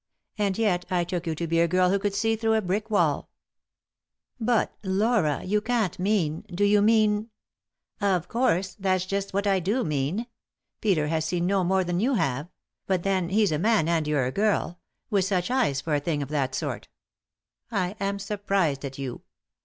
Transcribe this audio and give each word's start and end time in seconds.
And 0.35 0.57
yet 0.57 0.83
I 0.89 1.03
took 1.03 1.27
you 1.27 1.35
to 1.35 1.45
be 1.45 1.59
a 1.59 1.67
girl 1.67 1.91
who 1.91 1.99
could 1.99 2.15
see 2.15 2.35
through 2.35 2.55
a 2.55 2.61
brick 2.63 2.89
wall." 2.89 3.29
n6 4.41 4.47
;«y?e.c.V 4.47 4.47
GOOglC 4.47 4.47
THE 4.47 4.53
INTERRUPTED 4.57 4.69
KISS 4.71 4.81
"But, 4.81 4.89
Laura, 4.89 5.43
you 5.43 5.61
can't 5.61 5.99
mean— 5.99 6.41
do 6.49 6.63
you 6.63 6.81
mean?" 6.81 7.29
"Of 8.15 8.27
course— 8.27 8.73
that's 8.79 9.05
just 9.05 9.31
what 9.35 9.45
I 9.45 9.59
do 9.59 9.83
mean. 9.83 10.25
Peter 10.81 11.05
has 11.09 11.25
seen 11.25 11.45
no 11.45 11.63
more 11.63 11.83
than 11.83 11.99
you 11.99 12.15
have; 12.15 12.49
but 12.87 13.03
then 13.03 13.29
he's 13.29 13.51
a 13.51 13.59
man 13.59 13.87
and 13.87 14.07
you're 14.07 14.25
a 14.25 14.31
girl— 14.31 14.79
with 15.11 15.25
such 15.25 15.51
eyes 15.51 15.81
for 15.81 15.93
a 15.93 15.99
thing 15.99 16.23
ot 16.23 16.29
that 16.29 16.55
sort 16.55 16.87
I 17.71 17.95
am 17.99 18.17
surprised 18.17 18.83
at 18.83 18.97
you. 18.97 19.21